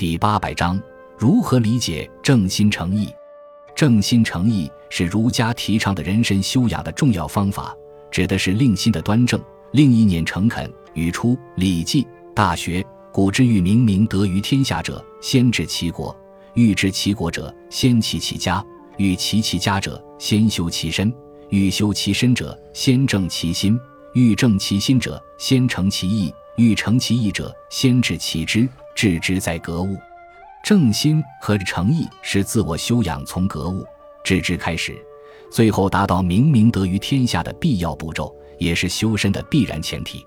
[0.00, 0.80] 第八百章
[1.18, 3.06] 如何理解正心诚意？
[3.76, 7.76] 正心诚意是儒家提倡的人身修养的重要方法，
[8.10, 9.38] 指的是令心的端正，
[9.72, 10.72] 令意念诚恳。
[10.94, 12.02] 语出《礼记·
[12.32, 12.80] 大学》
[13.12, 16.16] ：“古之欲明明德于天下者，先治其国；
[16.54, 18.64] 欲治其国者，先齐其家；
[18.96, 21.12] 欲齐其家者，先修其身；
[21.50, 23.78] 欲修其身者，先正其心；
[24.14, 28.66] 欲正其心者，先诚其意；欲诚其意者，先治其知。”
[29.00, 29.96] 致之在格物，
[30.62, 33.82] 正心和诚意是自我修养从格物
[34.22, 34.94] 致知开始，
[35.50, 40.26] 最后达到明明德于天下的必要步骤，也是修身的必然前提。